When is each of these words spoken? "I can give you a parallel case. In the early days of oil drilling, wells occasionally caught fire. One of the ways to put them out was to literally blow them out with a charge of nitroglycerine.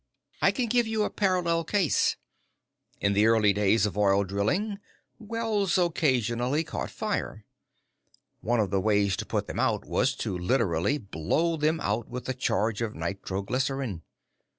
"I 0.41 0.49
can 0.49 0.65
give 0.65 0.87
you 0.87 1.03
a 1.03 1.11
parallel 1.11 1.63
case. 1.63 2.15
In 2.99 3.13
the 3.13 3.27
early 3.27 3.53
days 3.53 3.85
of 3.85 3.95
oil 3.95 4.23
drilling, 4.23 4.79
wells 5.19 5.77
occasionally 5.77 6.63
caught 6.63 6.89
fire. 6.89 7.45
One 8.39 8.59
of 8.59 8.71
the 8.71 8.81
ways 8.81 9.15
to 9.17 9.27
put 9.27 9.45
them 9.45 9.59
out 9.59 9.85
was 9.85 10.15
to 10.15 10.35
literally 10.35 10.97
blow 10.97 11.55
them 11.55 11.79
out 11.81 12.09
with 12.09 12.27
a 12.27 12.33
charge 12.33 12.81
of 12.81 12.95
nitroglycerine. 12.95 14.01